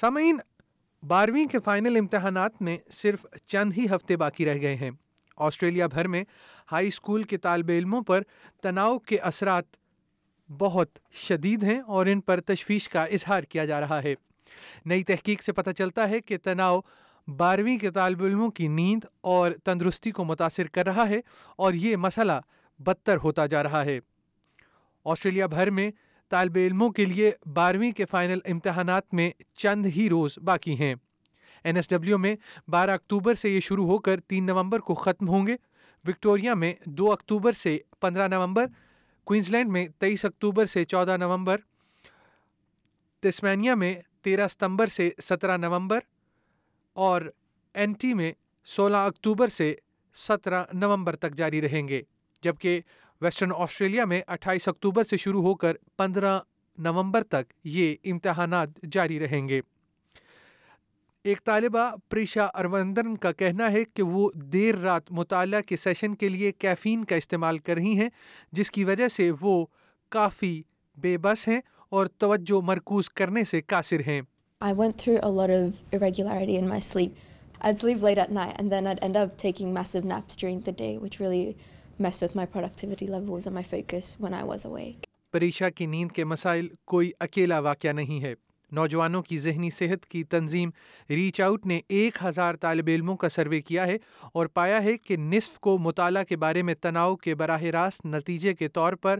[0.00, 0.36] سامعین
[1.08, 4.90] بارہویں کے فائنل امتحانات میں صرف چند ہی ہفتے باقی رہ گئے ہیں
[5.46, 6.22] آسٹریلیا بھر میں
[6.72, 8.22] ہائی اسکول کے طالب علموں پر
[8.62, 9.64] تناؤ کے اثرات
[10.58, 14.14] بہت شدید ہیں اور ان پر تشویش کا اظہار کیا جا رہا ہے
[14.92, 16.80] نئی تحقیق سے پتہ چلتا ہے کہ تناؤ
[17.38, 19.04] بارہویں کے طالب علموں کی نیند
[19.34, 21.20] اور تندرستی کو متاثر کر رہا ہے
[21.66, 22.40] اور یہ مسئلہ
[22.86, 23.98] بدتر ہوتا جا رہا ہے
[25.14, 25.90] آسٹریلیا بھر میں
[26.30, 30.94] طالب علموں کے لیے بارہویں کے فائنل امتحانات میں چند ہی روز باقی ہیں
[31.64, 32.34] این ایس ڈبلیو میں
[32.72, 35.56] بارہ اکتوبر سے یہ شروع ہو کر تین نومبر کو ختم ہوں گے
[36.08, 38.66] وکٹوریا میں دو اکتوبر سے پندرہ نومبر
[39.30, 41.60] کوئنز لینڈ میں تیئیس اکتوبر سے چودہ نومبر
[43.22, 45.98] تسمینیا میں تیرہ ستمبر سے سترہ نومبر
[47.08, 47.22] اور
[47.74, 48.32] این ٹی میں
[48.76, 49.74] سولہ اکتوبر سے
[50.26, 52.02] سترہ نومبر تک جاری رہیں گے
[52.42, 52.80] جبکہ
[53.22, 56.38] ویسٹرن آسٹریلیا میں اٹھائیس اکتوبر سے شروع ہو کر پندرہ
[56.84, 59.60] نومبر تک یہ امتحانات جاری رہیں گے
[61.30, 66.28] ایک طالبہ پریشا اروندن کا کہنا ہے کہ وہ دیر رات مطالعہ کے سیشن کے
[66.28, 68.08] لیے کیفین کا استعمال کر رہی ہیں
[68.58, 69.64] جس کی وجہ سے وہ
[70.16, 70.60] کافی
[71.02, 71.60] بے بس ہیں
[71.98, 74.20] اور توجہ مرکوز کرنے سے قاصر ہیں
[74.68, 77.14] I went through a lot of irregularity in my sleep.
[77.68, 80.72] I'd sleep late at night and then I'd end up taking massive naps during the
[80.80, 81.56] day, which really
[85.32, 88.32] پریشا کی نیند کے مسائل کوئی اکیلا واقعہ نہیں ہے
[88.78, 90.70] نوجوانوں کی ذہنی صحت کی تنظیم
[91.10, 93.96] ریچ آؤٹ نے ایک ہزار طالب علموں کا سروے کیا ہے
[94.34, 98.54] اور پایا ہے کہ نصف کو مطالعہ کے بارے میں تناؤ کے براہ راست نتیجے
[98.54, 99.18] کے طور پر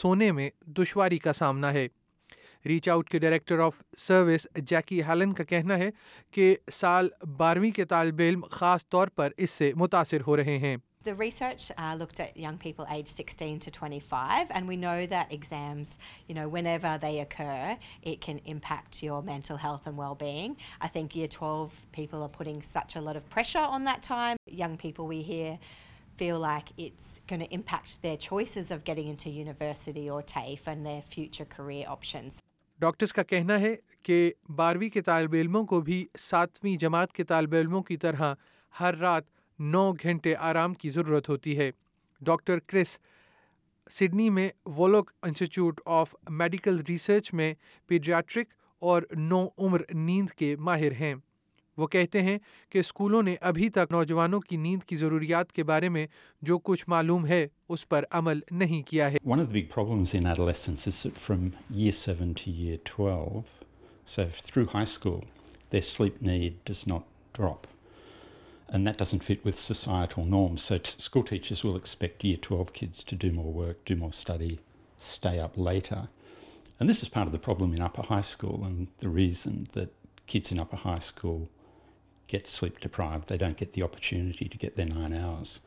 [0.00, 1.86] سونے میں دشواری کا سامنا ہے
[2.66, 5.90] ریچ آؤٹ کے director of service Jackie Helen کا کہنا ہے
[6.34, 10.76] کہ سال بارہویں کے طالب علم خاص طور پر اس سے متاثر ہو رہے ہیں
[11.04, 15.32] the research uh, looked at young people aged 16 to 25, and we know that
[15.32, 15.98] exams,
[16.28, 20.56] you know, whenever they occur, it can impact your mental health and well-being.
[20.80, 24.36] I think year 12 people are putting such a lot of pressure on that time.
[24.46, 25.58] Young people, we hear,
[26.16, 30.84] feel like it's going to impact their choices of getting into university or TAFE and
[30.92, 32.42] their future career options.
[32.82, 34.16] Doctors کا کہنا ہے کہ
[34.56, 38.32] بارہویں کے طالب علموں کو بھی ساتویں جماعت کے طالب علموں کی طرح
[38.80, 39.24] ہر رات
[39.60, 41.70] نو گھنٹے آرام کی ضرورت ہوتی ہے
[42.24, 42.98] ڈاکٹر کرس
[43.98, 47.52] سڈنی میں Woolcock institute of medical research میں
[47.88, 48.48] پیڈیاٹرک
[48.90, 51.14] اور نو عمر نیند کے ماہر ہیں
[51.78, 52.38] وہ کہتے ہیں
[52.70, 56.06] کہ اسکولوں نے ابھی تک نوجوانوں کی نیند کی ضروریات کے بارے میں
[56.48, 59.10] جو کچھ معلوم ہے اس پر عمل نہیں کیا
[65.10, 65.28] ہے
[68.72, 70.62] and that doesn't fit with societal norms.
[70.62, 74.12] So t- school teachers will expect year 12 kids to do more work, do more
[74.12, 74.60] study,
[74.96, 76.08] stay up later.
[76.78, 79.92] And this is part of the problem in upper high school and the reason that
[80.26, 81.50] kids in upper high school
[82.28, 83.28] get sleep deprived.
[83.28, 85.60] They don't get the opportunity to get their nine hours.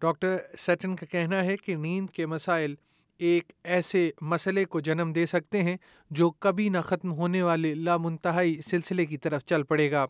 [0.00, 2.74] Doctor Seton کا کہنا ہے کہ نیند کے مسائل
[3.18, 5.76] ایک ایسے مسئلے کو جنم دے سکتے ہیں
[6.18, 10.04] جو کبھی نہ ختم ہونے والے لامنتہائی سلسلے کی طرف چل پڑے گا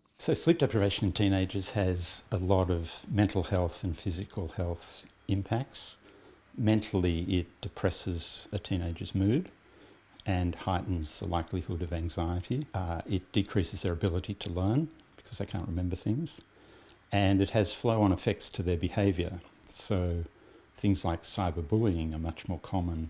[20.83, 23.03] things like cyberbullying are much more common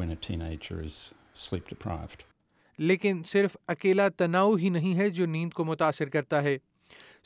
[0.00, 0.96] when a teenager is
[1.46, 2.22] sleep deprived.
[2.78, 6.54] لیکن صرف اکیلا تناؤ ہی نہیں ہے جو نیند کو متاثر کرتا ہے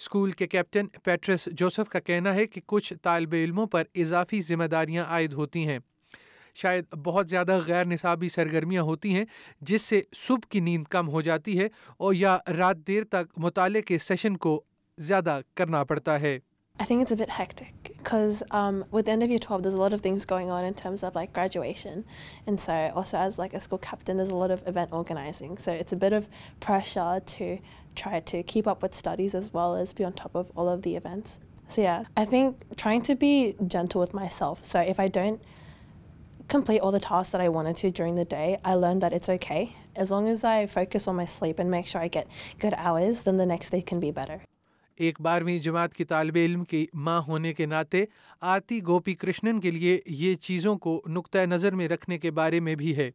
[0.00, 4.64] اسکول کے کیپٹن پیٹرس جوسف کا کہنا ہے کہ کچھ طالب علموں پر اضافی ذمہ
[4.74, 5.78] داریاں عائد ہوتی ہیں
[6.62, 9.24] شاید بہت زیادہ غیر نصابی سرگرمیاں ہوتی ہیں
[9.70, 11.68] جس سے صبح کی نیند کم ہو جاتی ہے
[12.04, 14.60] اور یا رات دیر تک مطالعے کے سیشن کو
[15.10, 16.38] زیادہ کرنا پڑتا ہے
[16.82, 17.87] I think it's a bit hectic.
[18.08, 20.64] because um, with the end of year 12, there's a lot of things going on
[20.64, 22.06] in terms of like graduation.
[22.46, 25.58] And so also as like a school captain, there's a lot of event organising.
[25.58, 26.26] So it's a bit of
[26.58, 27.58] pressure to
[27.94, 30.82] try to keep up with studies as well as be on top of all of
[30.82, 31.38] the events.
[31.66, 34.64] So yeah, I think trying to be gentle with myself.
[34.64, 35.42] So if I don't
[36.48, 39.28] complete all the tasks that I wanted to during the day, I learned that it's
[39.28, 39.76] okay.
[39.94, 42.26] As long as I focus on my sleep and make sure I get
[42.58, 44.36] good hours, then the next day can be better.
[45.06, 48.04] ایک بارہویں جماعت کی طالب علم کی ماں ہونے کے ناطے
[48.54, 52.74] آتی گوپی کرشنن کے لیے یہ چیزوں کو نقطۂ نظر میں رکھنے کے بارے میں
[52.82, 53.10] بھی ہے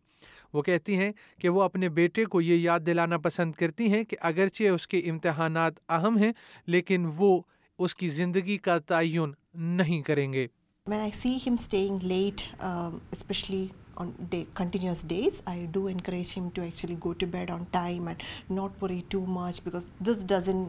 [0.54, 4.18] وہ کہتی ہیں کہ وہ اپنے بیٹے کو یہ یاد دلانا پسند کرتی ہیں کہ
[4.32, 6.32] اگرچہ اس کے امتحانات اہم ہیں
[6.76, 7.40] لیکن وہ
[7.84, 9.32] اس کی زندگی کا تعین
[9.78, 10.48] نہیں کریں گے
[10.90, 13.66] when I see him staying late especially
[14.02, 14.10] on
[14.56, 18.24] continuous days I do encourage him to actually go to bed on time and
[18.58, 20.64] not worry too much because this doesn't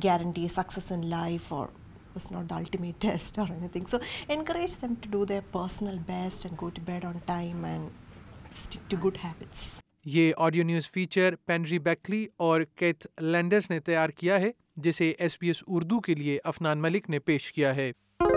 [0.00, 1.68] guarantee success in life or
[2.14, 3.86] was not the ultimate test or anything.
[3.86, 7.90] So encourage them to do their personal best and go to bed on time and
[8.50, 9.80] stick to good habits.
[10.12, 14.50] یہ audio news feature Penry Bickley اور Keith landers نے تیار کیا ہے
[14.84, 18.31] جسے S B S Urdu کے لیے افنان ملک نے پیش کیا ہے